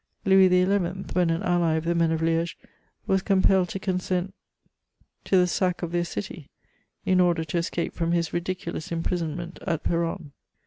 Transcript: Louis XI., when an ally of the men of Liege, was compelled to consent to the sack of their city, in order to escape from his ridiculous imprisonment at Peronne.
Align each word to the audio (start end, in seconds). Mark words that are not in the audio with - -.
Louis 0.25 0.49
XI., 0.49 0.65
when 1.13 1.29
an 1.29 1.43
ally 1.43 1.73
of 1.75 1.83
the 1.85 1.93
men 1.93 2.11
of 2.11 2.23
Liege, 2.23 2.57
was 3.05 3.21
compelled 3.21 3.69
to 3.69 3.77
consent 3.77 4.33
to 5.25 5.37
the 5.37 5.45
sack 5.45 5.83
of 5.83 5.91
their 5.91 6.05
city, 6.05 6.49
in 7.05 7.19
order 7.19 7.43
to 7.43 7.59
escape 7.59 7.93
from 7.93 8.11
his 8.11 8.33
ridiculous 8.33 8.91
imprisonment 8.91 9.59
at 9.67 9.83
Peronne. 9.83 10.31